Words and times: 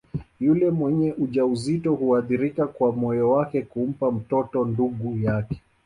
Yule 0.39 0.71
mwenye 0.71 1.13
ujauzito 1.13 1.93
huridhika 1.95 2.67
kwa 2.67 2.91
moyo 2.91 3.31
wake 3.31 3.61
kumpa 3.61 4.11
mtoto 4.11 4.65
ndugu 4.65 5.17
yake 5.19 5.61